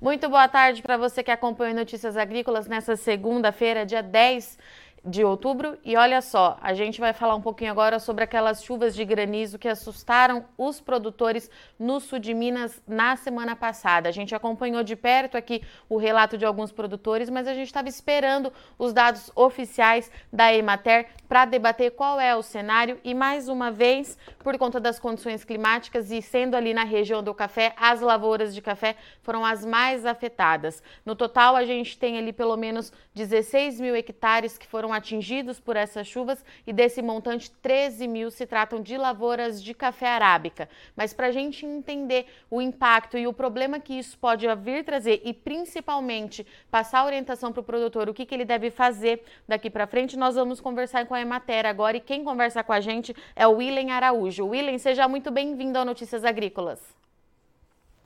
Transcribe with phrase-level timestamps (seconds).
[0.00, 4.58] Muito boa tarde para você que acompanha Notícias Agrícolas nessa segunda-feira, dia 10
[5.04, 5.78] de outubro.
[5.84, 9.58] E olha só, a gente vai falar um pouquinho agora sobre aquelas chuvas de granizo
[9.58, 14.08] que assustaram os produtores no sul de Minas na semana passada.
[14.08, 17.88] A gente acompanhou de perto aqui o relato de alguns produtores, mas a gente estava
[17.88, 23.70] esperando os dados oficiais da Emater para debater qual é o cenário e mais uma
[23.70, 28.54] vez, por conta das condições climáticas e sendo ali na região do café, as lavouras
[28.54, 30.82] de café foram as mais afetadas.
[31.04, 35.60] No total, a gente tem ali pelo menos 16 mil hectares que foram foram atingidos
[35.60, 40.68] por essas chuvas e desse montante, 13 mil se tratam de lavouras de café arábica.
[40.96, 45.22] Mas para a gente entender o impacto e o problema que isso pode vir trazer
[45.24, 49.86] e principalmente passar orientação para o produtor, o que, que ele deve fazer daqui para
[49.86, 53.46] frente, nós vamos conversar com a Emater agora e quem conversa com a gente é
[53.46, 54.46] o Willen Araújo.
[54.46, 56.80] Willen, seja muito bem-vindo ao Notícias Agrícolas.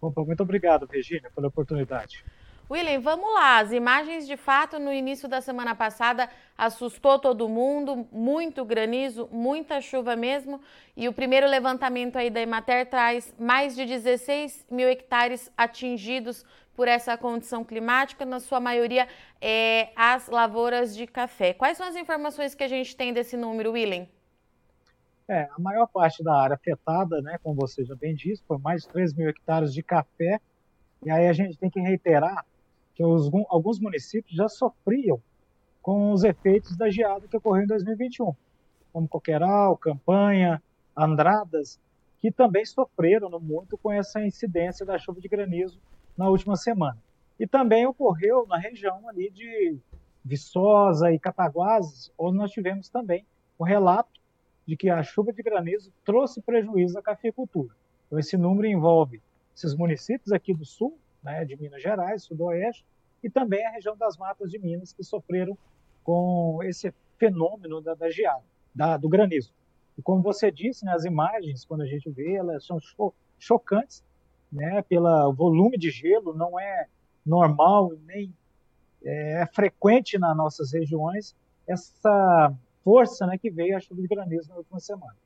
[0.02, 2.22] Muito obrigado, Regina, pela oportunidade.
[2.70, 3.58] William, vamos lá.
[3.58, 9.80] As imagens de fato no início da semana passada assustou todo mundo, muito granizo, muita
[9.82, 10.60] chuva mesmo.
[10.96, 16.88] E o primeiro levantamento aí da Emater traz mais de 16 mil hectares atingidos por
[16.88, 19.06] essa condição climática, na sua maioria
[19.40, 21.52] é, as lavouras de café.
[21.52, 24.06] Quais são as informações que a gente tem desse número, William?
[25.28, 28.82] É, a maior parte da área afetada, né, como você já bem disse, foi mais
[28.82, 30.40] de 3 mil hectares de café.
[31.04, 32.44] E aí a gente tem que reiterar
[32.94, 35.20] que os, alguns municípios já sofriam
[35.82, 38.34] com os efeitos da geada que ocorreu em 2021,
[38.92, 40.62] como Coqueiral, Campanha,
[40.96, 41.78] Andradas,
[42.20, 45.78] que também sofreram muito com essa incidência da chuva de granizo
[46.16, 46.96] na última semana.
[47.38, 49.76] E também ocorreu na região ali de
[50.24, 53.26] Viçosa e Cataguases, onde nós tivemos também
[53.58, 54.20] o relato
[54.66, 57.74] de que a chuva de granizo trouxe prejuízo à cafeicultura.
[58.06, 59.20] Então, esse número envolve
[59.54, 62.84] esses municípios aqui do sul, né, de Minas Gerais, Sudoeste,
[63.22, 65.56] e também a região das matas de Minas, que sofreram
[66.02, 68.44] com esse fenômeno da, da geada,
[68.74, 69.52] da, do granizo.
[69.96, 74.04] E como você disse, né, as imagens, quando a gente vê, elas são cho chocantes,
[74.52, 76.86] né, pelo volume de gelo, não é
[77.26, 78.32] normal, nem
[79.02, 81.34] é, é frequente nas nossas regiões
[81.66, 85.16] essa força né, que veio a chuva de granizo na última semana.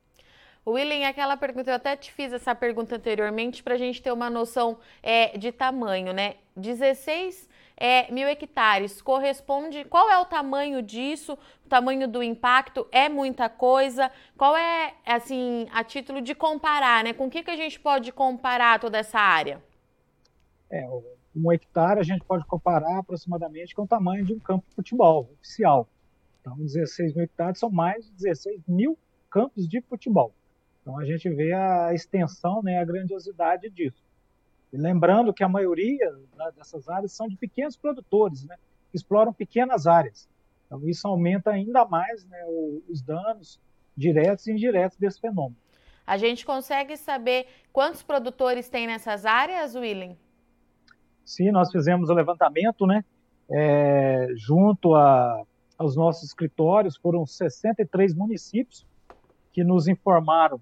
[0.71, 4.29] William, aquela pergunta, eu até te fiz essa pergunta anteriormente para a gente ter uma
[4.29, 6.35] noção é, de tamanho, né?
[6.55, 9.85] 16 é, mil hectares corresponde.
[9.85, 11.37] Qual é o tamanho disso?
[11.65, 14.11] O tamanho do impacto é muita coisa?
[14.37, 17.13] Qual é, assim, a título de comparar, né?
[17.13, 19.63] Com o que, que a gente pode comparar toda essa área?
[20.69, 20.85] É,
[21.35, 25.29] um hectare a gente pode comparar aproximadamente com o tamanho de um campo de futebol
[25.39, 25.87] oficial.
[26.41, 28.97] Então, 16 mil hectares são mais de 16 mil
[29.29, 30.33] campos de futebol.
[30.89, 34.03] Então a gente vê a extensão, né, a grandiosidade disso.
[34.73, 38.55] E lembrando que a maioria né, dessas áreas são de pequenos produtores, né,
[38.89, 40.27] que exploram pequenas áreas.
[40.65, 42.39] Então isso aumenta ainda mais né,
[42.89, 43.59] os danos
[43.95, 45.55] diretos e indiretos desse fenômeno.
[46.07, 50.17] A gente consegue saber quantos produtores tem nessas áreas, William?
[51.23, 53.05] Sim, nós fizemos o levantamento, né?
[53.47, 55.43] É, junto a,
[55.77, 58.87] aos nossos escritórios, foram 63 municípios
[59.53, 60.59] que nos informaram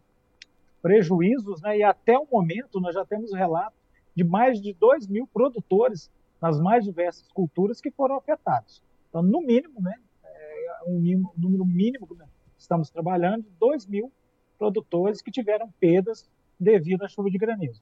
[0.88, 1.80] prejuízos, né?
[1.80, 3.78] E até o momento nós já temos relatos
[4.16, 6.10] de mais de 2 mil produtores
[6.42, 8.82] nas mais diversas culturas que foram afetados.
[9.10, 9.96] Então, no mínimo, né?
[10.24, 12.16] É um número mínimo que
[12.58, 14.10] estamos trabalhando, 2 mil
[14.58, 17.82] produtores que tiveram perdas devido à chuva de granizo.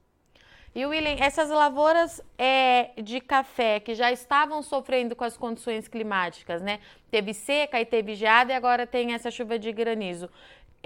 [0.74, 6.60] E William, essas lavouras é, de café que já estavam sofrendo com as condições climáticas,
[6.60, 6.80] né?
[7.10, 10.28] Teve seca e teve geada e agora tem essa chuva de granizo.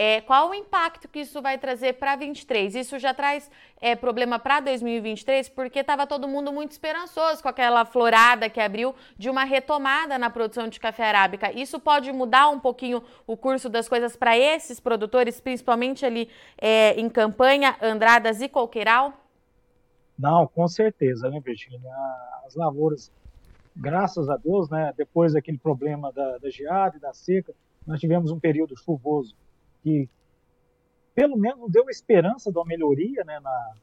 [0.02, 2.74] É, qual o impacto que isso vai trazer para 23?
[2.74, 7.84] Isso já traz é, problema para 2023, porque estava todo mundo muito esperançoso com aquela
[7.84, 11.52] florada que abriu de uma retomada na produção de café arábica.
[11.52, 16.98] Isso pode mudar um pouquinho o curso das coisas para esses produtores, principalmente ali é,
[16.98, 19.12] em campanha, Andradas e Coqueiral?
[20.18, 21.94] Não, com certeza, né, Virginia?
[22.46, 23.12] As lavouras,
[23.76, 27.52] graças a Deus, né, depois daquele problema da, da geada e da seca,
[27.86, 29.36] nós tivemos um período chuvoso
[29.82, 30.08] que
[31.14, 33.74] pelo menos deu esperança de uma melhoria né, na,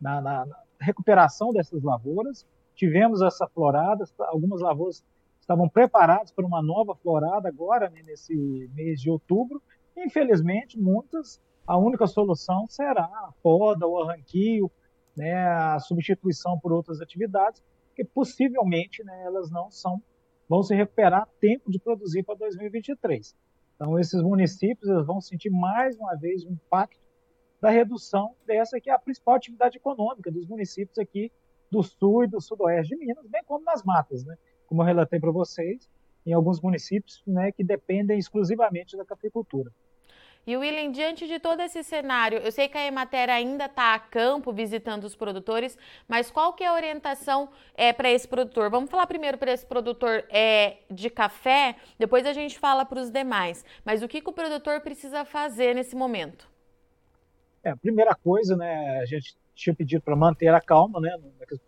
[0.00, 2.46] na, na, recuperação dessas lavouras.
[2.74, 5.04] Tivemos essa florada, algumas lavouras
[5.40, 8.34] estavam preparadas para uma nova florada agora, né, nesse
[8.74, 9.60] mês de outubro.
[9.96, 14.70] Infelizmente, muitas, a única solução será a poda, o arranquio,
[15.16, 17.62] né, a substituição por outras atividades,
[17.96, 20.00] que possivelmente né, elas não são,
[20.48, 23.34] vão se recuperar a tempo de produzir para 2023.
[23.80, 26.98] Então, esses municípios vão sentir mais uma vez o impacto
[27.60, 31.30] da redução dessa que é a principal atividade econômica dos municípios aqui
[31.70, 34.36] do sul e do sudoeste de Minas, bem como nas matas, né?
[34.66, 35.88] Como eu relatei para vocês,
[36.26, 39.70] em alguns municípios né, que dependem exclusivamente da cafeicultura.
[40.48, 43.98] E William, diante de todo esse cenário, eu sei que a Emater ainda está a
[43.98, 45.76] campo visitando os produtores,
[46.08, 48.70] mas qual que é a orientação é, para esse produtor?
[48.70, 53.10] Vamos falar primeiro para esse produtor é, de café, depois a gente fala para os
[53.10, 53.62] demais.
[53.84, 56.48] Mas o que, que o produtor precisa fazer nesse momento?
[57.62, 61.14] É, a primeira coisa, né, a gente tinha pedido para manter a calma, né,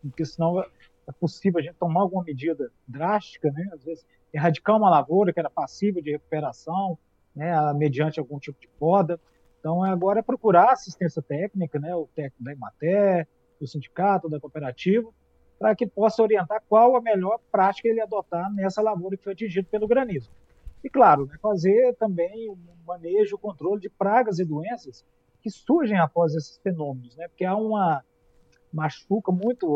[0.01, 4.89] porque senão é possível a gente tomar alguma medida drástica, né, às vezes erradicar uma
[4.89, 6.97] lavoura que era passiva de recuperação,
[7.35, 9.21] né, mediante algum tipo de poda.
[9.59, 13.29] Então, agora é procurar assistência técnica, né, o técnico da Imater,
[13.61, 15.11] do sindicato, da cooperativa,
[15.59, 19.69] para que possa orientar qual a melhor prática ele adotar nessa lavoura que foi atingida
[19.71, 20.31] pelo granizo.
[20.83, 25.05] E, claro, né, fazer também o manejo, o controle de pragas e doenças
[25.43, 28.03] que surgem após esses fenômenos, né, porque há uma
[28.73, 29.67] machuca muito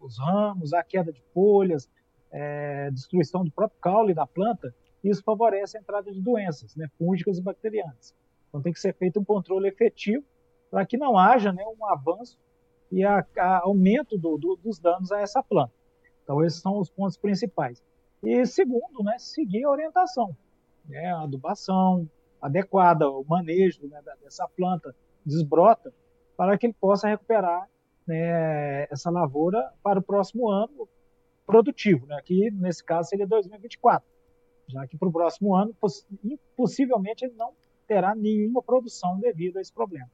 [0.00, 1.88] os ramos, a queda de folhas,
[2.30, 4.74] é, destruição do próprio caule da planta,
[5.04, 8.14] isso favorece a entrada de doenças, né, fúngicas e bacterianas.
[8.48, 10.24] Então tem que ser feito um controle efetivo
[10.70, 12.38] para que não haja né, um avanço
[12.90, 15.72] e a, a aumento do, do, dos danos a essa planta.
[16.22, 17.82] Então esses são os pontos principais.
[18.22, 20.34] E segundo, né, seguir a orientação,
[20.86, 22.08] né, a adubação
[22.40, 25.92] adequada, o manejo né, dessa planta desbrota,
[26.36, 27.68] para que ele possa recuperar
[28.06, 30.88] né, essa lavoura para o próximo ano
[31.46, 34.13] produtivo, né, que nesse caso seria 2024
[34.68, 35.74] já que para o próximo ano,
[36.56, 37.52] possivelmente, ele não
[37.86, 40.08] terá nenhuma produção devido a esse problema.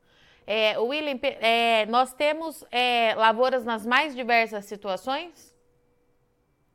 [0.47, 5.55] É, William, é, nós temos é, lavouras nas mais diversas situações?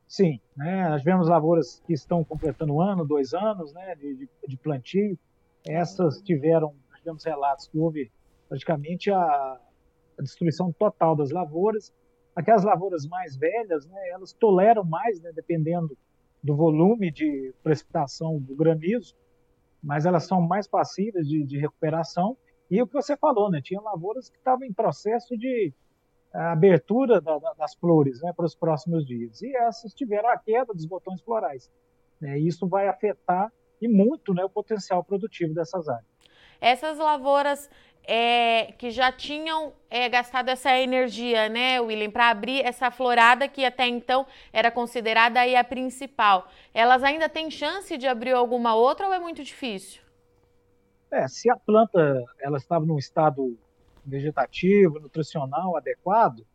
[0.08, 4.56] Sim, né, nós vemos lavouras que estão completando um ano, dois anos né, de, de,
[4.56, 5.18] plantio.
[5.66, 8.10] Essas tiveram, nós tivemos relatos que houve
[8.48, 11.92] praticamente a, a destruição total das lavouras.
[12.36, 15.98] Aquelas lavouras mais velhas, né, elas toleram mais, né, dependendo
[16.46, 19.16] do volume de precipitação do granizo,
[19.82, 22.36] mas elas são mais passíveis de, de recuperação.
[22.70, 23.60] E o que você falou, né?
[23.60, 25.72] Tinha lavouras que estavam em processo de
[26.32, 29.42] eh, abertura da, da, das flores né, para os próximos dias.
[29.42, 31.70] E essas tiveram a queda dos botões florais.
[32.20, 36.06] Né, isso vai afetar e muito né, o potencial produtivo dessas áreas.
[36.60, 37.68] Essas lavouras
[38.06, 43.64] é, que já tinham é, gastado essa energia, né, William, para abrir essa florada que
[43.64, 46.48] até então era considerada a principal.
[46.72, 50.00] Elas ainda têm chance de abrir alguma outra ou é muito difícil?
[51.10, 53.58] É, se a planta ela estava num estado
[54.04, 56.46] vegetativo, nutricional adequado,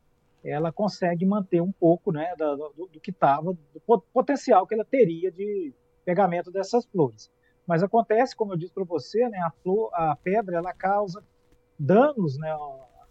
[0.43, 5.31] ela consegue manter um pouco né, do, do que estava, do potencial que ela teria
[5.31, 5.73] de
[6.05, 7.31] pegamento dessas flores.
[7.67, 11.23] Mas acontece, como eu disse para você, né, a, flor, a pedra ela causa
[11.81, 12.55] danos né,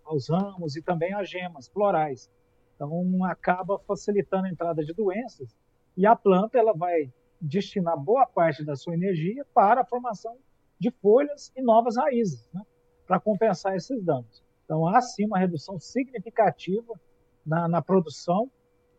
[0.04, 2.30] aos ramos e também às gemas florais.
[2.74, 5.54] Então, acaba facilitando a entrada de doenças
[5.96, 10.36] e a planta ela vai destinar boa parte da sua energia para a formação
[10.78, 12.62] de folhas e novas raízes, né,
[13.06, 14.42] para compensar esses danos.
[14.64, 16.98] Então, há sim uma redução significativa
[17.44, 18.50] na, na produção,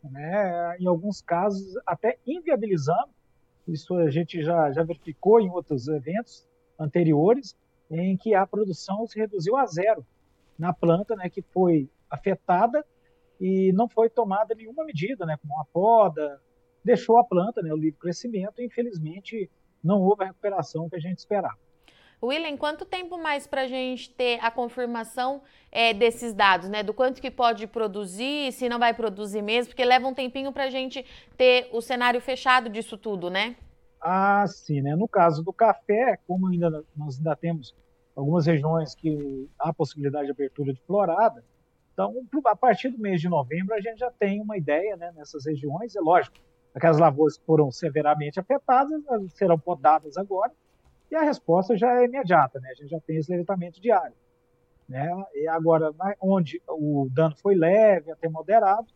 [0.03, 3.09] né, em alguns casos até inviabilizando.
[3.67, 6.45] Isso a gente já, já verificou em outros eventos
[6.77, 7.56] anteriores,
[7.91, 10.05] em que a produção se reduziu a zero
[10.57, 12.86] na planta, né, que foi afetada
[13.39, 16.41] e não foi tomada nenhuma medida, né, como uma poda,
[16.83, 19.50] deixou a planta, né, o livre crescimento, e infelizmente
[19.83, 21.57] não houve a recuperação que a gente esperava.
[22.24, 26.83] William, quanto tempo mais para a gente ter a confirmação é, desses dados, né?
[26.83, 30.65] Do quanto que pode produzir, se não vai produzir mesmo, porque leva um tempinho para
[30.65, 31.03] a gente
[31.36, 33.55] ter o cenário fechado disso tudo, né?
[34.01, 34.96] Ah, sim, né?
[34.96, 37.75] No caso do café, como ainda nós ainda temos
[38.15, 41.43] algumas regiões que há possibilidade de abertura de florada,
[41.93, 42.13] então
[42.46, 45.12] a partir do mês de novembro a gente já tem uma ideia, né?
[45.15, 46.38] Nessas regiões, é lógico,
[46.74, 50.51] aquelas lavouras que foram severamente afetadas serão podadas agora
[51.12, 52.70] e a resposta já é imediata, né?
[52.72, 54.15] A gente já tem esse levantamento diário,
[54.89, 55.10] né?
[55.36, 58.88] E agora, onde o dano foi leve até moderado,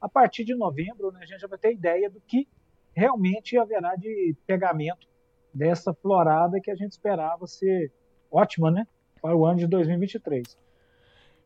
[0.00, 2.48] a partir de novembro, né, a gente já vai ter ideia do que
[2.94, 5.08] realmente haverá de pegamento
[5.52, 7.92] dessa florada que a gente esperava ser
[8.30, 8.86] ótima, né?
[9.20, 10.56] Para o ano de 2023.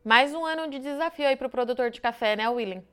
[0.03, 2.83] Mais um ano de desafio aí para o produtor de café, né, William?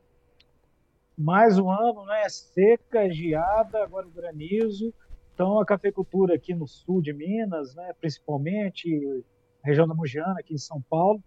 [1.16, 2.28] Mais um ano, né?
[2.28, 4.92] Seca, geada, agora o granizo.
[5.32, 9.24] Então, a cafeicultura aqui no sul de Minas, né, principalmente,
[9.62, 11.22] região da Mugiana, aqui em São Paulo,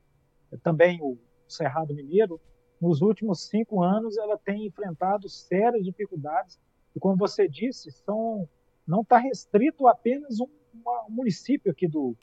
[0.63, 1.17] também o
[1.48, 2.39] Cerrado Mineiro,
[2.79, 6.60] nos últimos cinco anos ela tem enfrentado sérias dificuldades
[6.98, 8.50] e como você disse, são,
[8.86, 12.16] não está restrito apenas um, um, município aqui do,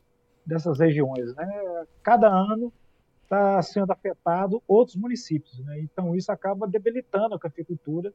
[0.45, 1.33] dessas regiões.
[1.37, 1.87] Né?
[2.03, 2.73] Cada ano
[3.23, 5.61] está sendo afetado outros municípios.
[5.61, 5.81] Né?
[5.81, 8.13] Então, isso acaba debilitando a cafeicultura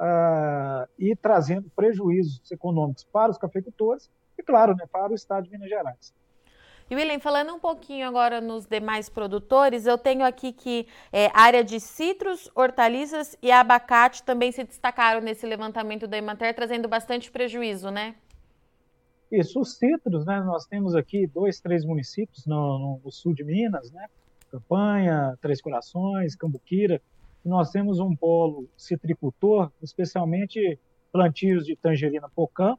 [0.00, 5.50] uh, e trazendo prejuízos econômicos para os cafeicultores e, claro, né, para o Estado de
[5.50, 6.14] Minas Gerais.
[6.90, 11.62] E William, falando um pouquinho agora nos demais produtores, eu tenho aqui que é, área
[11.62, 17.90] de citros, hortaliças e abacate também se destacaram nesse levantamento da Emater, trazendo bastante prejuízo,
[17.90, 18.14] né?
[19.30, 20.40] Isso, os citros, né?
[20.40, 24.06] Nós temos aqui dois, três municípios no, no sul de Minas, né?
[24.50, 27.02] Campanha, Três Corações, Cambuquira.
[27.44, 30.78] Nós temos um polo citricultor, especialmente
[31.12, 32.78] plantios de tangerina pocã,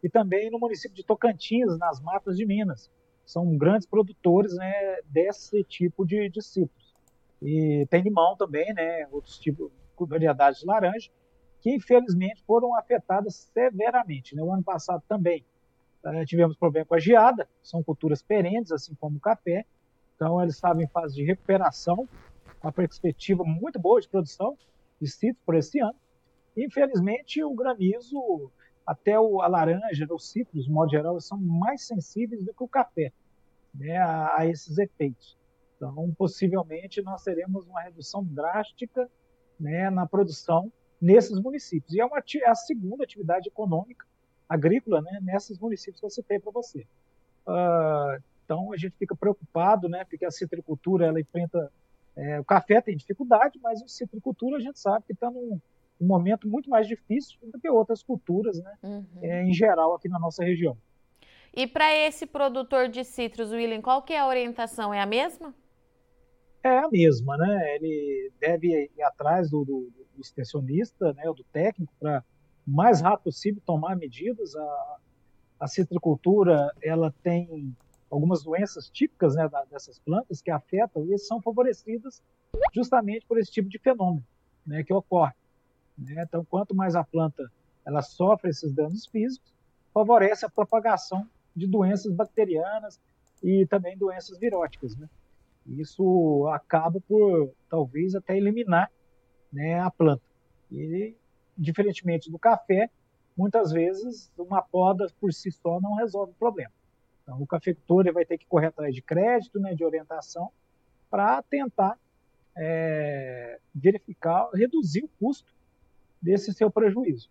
[0.00, 2.88] e também no município de Tocantins, nas matas de Minas
[3.28, 6.40] são grandes produtores né, desse tipo de, de.
[7.42, 9.70] E tem limão também, né, outros tipos,
[10.00, 11.10] variedades de laranja,
[11.60, 14.34] que infelizmente foram afetadas severamente.
[14.34, 14.42] Né?
[14.42, 15.44] O ano passado também
[16.06, 19.66] uh, tivemos problema com a geada, são culturas perenes, assim como o café,
[20.16, 22.08] então eles estavam em fase de recuperação,
[22.62, 24.56] uma perspectiva muito boa de produção
[24.98, 25.94] de citros por esse ano.
[26.56, 28.50] Infelizmente, o granizo
[28.88, 32.66] até o, a laranja, os citros, de modo geral, são mais sensíveis do que o
[32.66, 33.12] café
[33.74, 35.36] né, a, a, esses efeitos.
[35.76, 39.06] Então, possivelmente, nós teremos uma redução drástica
[39.60, 41.92] né, na produção nesses municípios.
[41.92, 44.06] E é, uma, é a segunda atividade econômica
[44.48, 46.86] agrícola né, nesses municípios que eu citei para você.
[47.46, 51.70] Uh, então, a gente fica preocupado, né, porque a citricultura ela enfrenta.
[52.16, 55.60] É, o café tem dificuldade, mas a citricultura a gente sabe que está num
[56.00, 59.04] um momento muito mais difícil do que outras culturas, né, uhum.
[59.22, 60.76] é, em geral, aqui na nossa região.
[61.54, 64.92] E para esse produtor de citros, William, qual que é a orientação?
[64.92, 65.54] É a mesma?
[66.62, 67.76] É a mesma, né?
[67.76, 72.22] Ele deve ir atrás do, do, do extensionista, né, do técnico, para
[72.66, 74.54] o mais rápido possível tomar medidas.
[74.54, 74.96] A,
[75.60, 77.74] a citricultura, ela tem
[78.10, 82.22] algumas doenças típicas né, dessas plantas que afetam e são favorecidas
[82.74, 84.24] justamente por esse tipo de fenômeno
[84.66, 85.32] né, que ocorre.
[85.98, 86.22] Né?
[86.22, 87.50] Então, quanto mais a planta
[87.84, 89.52] ela sofre esses danos físicos,
[89.92, 91.26] favorece a propagação
[91.56, 93.00] de doenças bacterianas
[93.42, 94.96] e também doenças viróticas.
[94.96, 95.08] Né?
[95.66, 98.90] Isso acaba por, talvez, até eliminar
[99.52, 100.22] né, a planta.
[100.70, 101.14] E,
[101.56, 102.90] diferentemente do café,
[103.36, 106.72] muitas vezes uma poda por si só não resolve o problema.
[107.22, 110.50] Então, o cafeicultor vai ter que correr atrás de crédito, né, de orientação,
[111.10, 111.98] para tentar
[112.56, 115.57] é, verificar, reduzir o custo
[116.20, 117.28] desse seu prejuízo.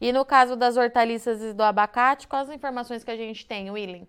[0.00, 3.70] E no caso das hortaliças e do abacate, quais as informações que a gente tem,
[3.70, 4.06] William?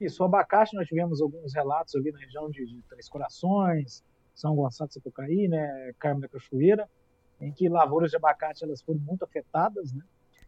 [0.00, 4.02] Isso, o abacate, nós tivemos alguns relatos ali na região de, de Três Corações,
[4.34, 6.88] São Gonçalo de Sapucaí, né, Carmo da Cachoeira,
[7.40, 10.02] em que lavouras de abacate elas foram muito afetadas, né?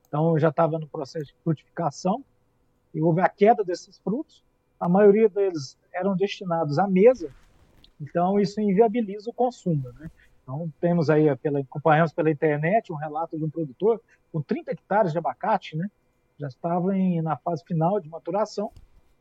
[0.06, 2.24] Então já estava no processo de frutificação
[2.92, 4.42] e houve a queda desses frutos.
[4.78, 7.30] A maioria deles eram destinados à mesa,
[8.00, 10.10] então isso inviabiliza o consumo, né?
[10.52, 15.12] Então, temos aí, pela, acompanhamos pela internet um relato de um produtor com 30 hectares
[15.12, 15.90] de abacate, né?
[16.38, 18.70] Já estava em, na fase final de maturação,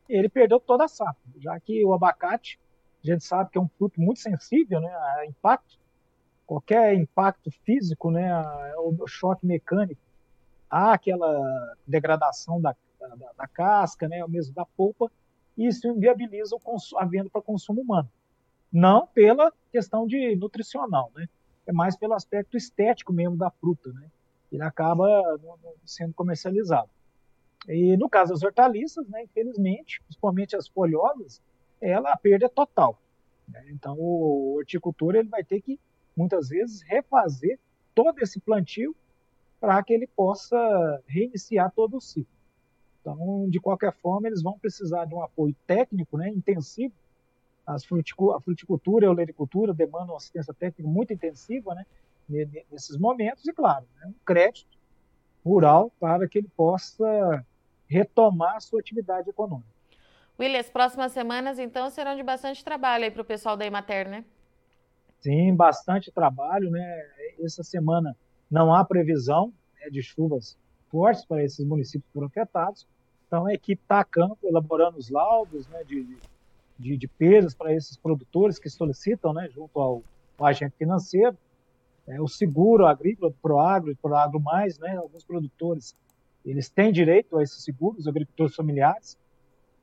[0.09, 2.59] e ele perdeu toda a safra, já que o abacate,
[3.01, 5.79] a gente sabe que é um fruto muito sensível né, a impacto,
[6.45, 8.29] qualquer impacto físico, né,
[8.77, 10.01] o choque mecânico,
[10.69, 15.09] há aquela degradação da, da, da casca, né, ou mesmo da polpa,
[15.57, 16.57] e isso inviabiliza
[16.97, 18.09] a venda para consumo humano
[18.71, 21.27] não pela questão de nutricional, né?
[21.65, 24.09] É mais pelo aspecto estético mesmo da fruta, né?
[24.51, 25.07] Ele acaba
[25.85, 26.89] sendo comercializado.
[27.67, 31.41] E no caso das hortaliças, né, infelizmente, principalmente as folhosas,
[31.79, 32.99] ela a perda é total.
[33.47, 33.63] Né?
[33.69, 35.79] Então o horticultor ele vai ter que
[36.15, 37.59] muitas vezes refazer
[37.93, 38.95] todo esse plantio
[39.59, 40.57] para que ele possa
[41.05, 42.33] reiniciar todo o ciclo.
[42.99, 46.93] Então, de qualquer forma, eles vão precisar de um apoio técnico, né, intensivo,
[47.65, 51.85] as fruticultura, a fruticultura e a olericultura demandam assistência técnica muito intensiva né,
[52.71, 54.77] nesses momentos, e, claro, né, um crédito
[55.45, 57.45] rural para que ele possa
[57.87, 59.69] retomar a sua atividade econômica.
[60.39, 64.09] William, as próximas semanas, então, serão de bastante trabalho aí para o pessoal da Emater,
[64.09, 64.25] né?
[65.19, 67.09] Sim, bastante trabalho, né?
[67.43, 68.15] Essa semana
[68.49, 70.57] não há previsão né, de chuvas
[70.89, 72.87] fortes para esses municípios que foram afetados.
[73.27, 76.17] Então, a equipe está a campo, elaborando os laudos né, de, de,
[76.81, 80.03] de perdas para esses produtores que solicitam, né, junto ao,
[80.37, 81.37] ao agente financeiro,
[82.07, 85.95] é, o seguro agrícola do Proagro Proagro Mais, né, alguns produtores
[86.43, 89.17] eles têm direito a esses seguros, os agricultores familiares.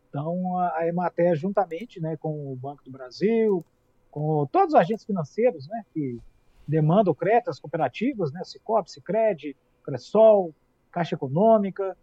[0.08, 3.64] Então, a, Emater, juntamente né, com o Banco do Brasil,
[4.10, 6.18] com todos os agentes financeiros né, que
[6.66, 10.52] demandam crédito, as cooperativas, né, Cicobi, Cicred, Cressol,
[10.90, 11.96] Caixa Econômica,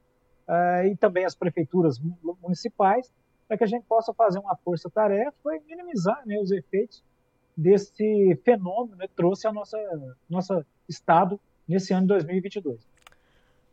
[0.47, 1.99] uh, e também as prefeituras
[2.41, 3.11] municipais,
[3.47, 7.03] para que a gente possa fazer uma força-tarefa e minimizar né, os efeitos
[7.55, 9.77] desse fenômeno que trouxe a nossa
[10.29, 12.87] nosso estado nesse ano de 2022.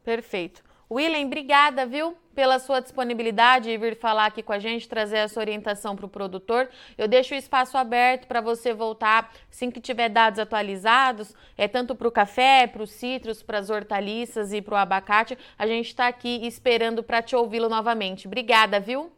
[0.05, 0.63] Perfeito.
[0.91, 5.41] William, obrigada, viu, pela sua disponibilidade e vir falar aqui com a gente, trazer essa
[5.41, 6.69] orientação para o produtor.
[6.99, 11.95] Eu deixo o espaço aberto para você voltar assim que tiver dados atualizados, é tanto
[11.95, 15.39] para o café, para os citros, para as hortaliças e para o abacate.
[15.57, 18.27] A gente está aqui esperando para te ouvi-lo novamente.
[18.27, 19.11] Obrigada, viu?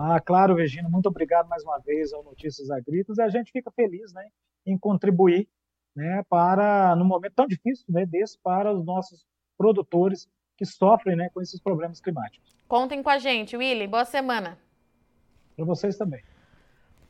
[0.00, 3.18] Ah, claro, Regina, muito obrigado mais uma vez ao Notícias Agrícolas.
[3.18, 4.28] A gente fica feliz né,
[4.64, 5.48] em contribuir
[5.92, 9.26] né, para, no momento tão difícil né, desse, para os nossos
[9.56, 12.56] produtores que sofrem né, com esses problemas climáticos.
[12.68, 13.88] Contem com a gente, Willy.
[13.88, 14.56] Boa semana.
[15.56, 16.22] Para vocês também.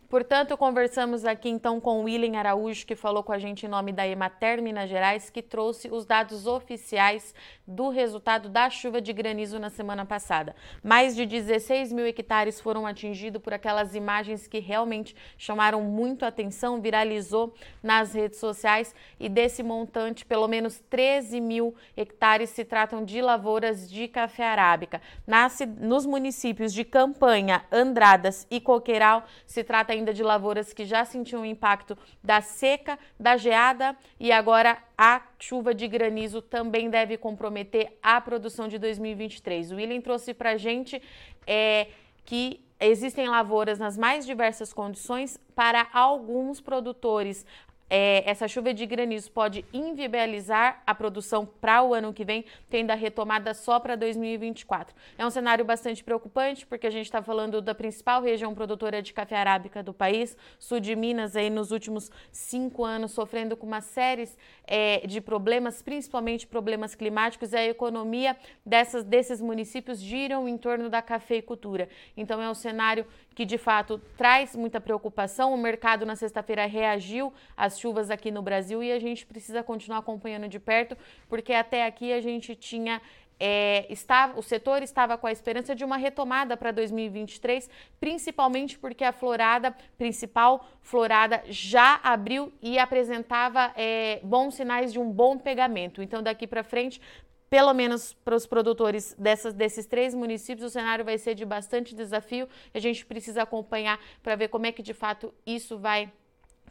[0.09, 3.93] Portanto, conversamos aqui então com o William Araújo, que falou com a gente em nome
[3.93, 7.35] da Emater Minas Gerais, que trouxe os dados oficiais
[7.67, 10.57] do resultado da chuva de granizo na semana passada.
[10.83, 16.81] Mais de 16 mil hectares foram atingidos por aquelas imagens que realmente chamaram muito atenção,
[16.81, 23.21] viralizou nas redes sociais e desse montante, pelo menos 13 mil hectares se tratam de
[23.21, 25.03] lavouras de café arábica.
[25.27, 31.05] Nasce nos municípios de Campanha, Andradas e Coqueiral, se trata ainda de lavouras que já
[31.05, 37.17] sentiam o impacto da seca, da geada e agora a chuva de granizo também deve
[37.17, 39.73] comprometer a produção de 2023.
[39.73, 41.02] O William trouxe para gente
[41.47, 41.88] é,
[42.25, 47.45] que existem lavouras nas mais diversas condições para alguns produtores
[47.90, 52.90] é, essa chuva de granizo pode inviabilizar a produção para o ano que vem, tendo
[52.90, 54.95] a retomada só para 2024.
[55.16, 59.12] É um cenário bastante preocupante, porque a gente está falando da principal região produtora de
[59.12, 63.80] café arábica do país, sul de Minas, aí nos últimos cinco anos, sofrendo com uma
[63.80, 64.28] série
[64.66, 70.90] é, de problemas, principalmente problemas climáticos, e a economia dessas, desses municípios giram em torno
[70.90, 71.88] da cafeicultura.
[72.16, 75.54] Então, é um cenário que de fato traz muita preocupação.
[75.54, 79.99] O mercado na sexta-feira reagiu às chuvas aqui no Brasil e a gente precisa continuar
[79.99, 80.97] acompanhando de perto,
[81.28, 83.00] porque até aqui a gente tinha
[83.41, 89.04] é, estava, o setor estava com a esperança de uma retomada para 2023, principalmente porque
[89.04, 96.02] a florada principal, florada, já abriu e apresentava é, bons sinais de um bom pegamento.
[96.02, 97.00] Então, daqui para frente,
[97.49, 101.95] pelo menos para os produtores dessas, desses três municípios, o cenário vai ser de bastante
[101.95, 102.49] desafio.
[102.75, 106.12] A gente precisa acompanhar para ver como é que de fato isso vai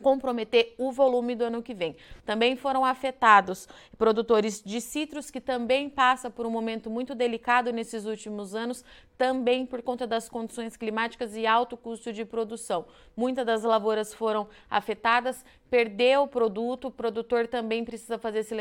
[0.01, 1.95] comprometer o volume do ano que vem.
[2.25, 8.05] Também foram afetados produtores de citros que também passa por um momento muito delicado nesses
[8.05, 8.83] últimos anos,
[9.17, 12.85] também por conta das condições climáticas e alto custo de produção.
[13.15, 18.55] Muitas das lavouras foram afetadas, perdeu o produto, o produtor também precisa fazer esse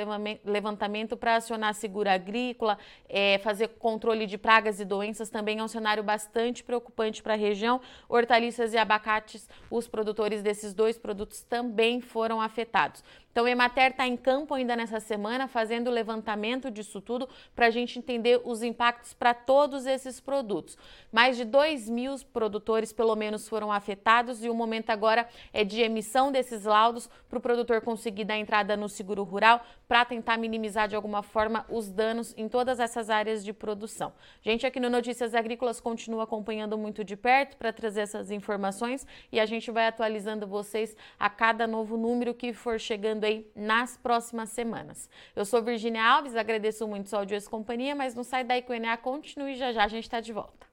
[0.45, 5.62] levantamento para acionar a segura agrícola, é, fazer controle de pragas e doenças, também é
[5.62, 7.81] um cenário bastante preocupante para a região.
[8.09, 13.05] Hortaliças e abacates, os produtores desses dois produtos também foram afetados.
[13.37, 17.66] Então, o Emater está em campo ainda nessa semana, fazendo o levantamento disso tudo para
[17.66, 20.79] a gente entender os impactos para todos esses produtos.
[21.12, 25.83] Mais de 2 mil produtores, pelo menos, foram afetados e o momento agora é de
[25.83, 30.88] emissão desses laudos para o produtor conseguir dar entrada no seguro rural para tentar minimizar
[30.88, 34.14] de alguma forma os danos em todas essas áreas de produção.
[34.42, 39.07] A gente aqui no Notícias Agrícolas continua acompanhando muito de perto para trazer essas informações
[39.31, 43.96] e a gente vai atualizando vocês a cada novo número que for chegando aí nas
[43.96, 45.08] próximas semanas.
[45.34, 48.72] Eu sou Virginia Alves, agradeço muito sua audiência e companhia, mas não sai daí com
[48.72, 50.66] o ENEA, continue já já a gente está de volta.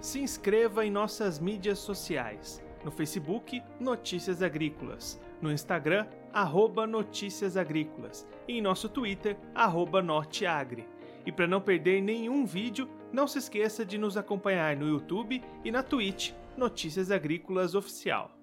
[0.00, 2.60] Se inscreva em nossas mídias sociais.
[2.84, 5.20] No Facebook, Notícias Agrícolas.
[5.40, 8.26] No Instagram, arroba Notícias Agrícolas.
[8.48, 10.88] E em nosso Twitter, arroba Norteagri.
[11.24, 15.70] E para não perder nenhum vídeo, não se esqueça de nos acompanhar no YouTube e
[15.70, 18.41] na Twitch, Notícias Agrícolas Oficial.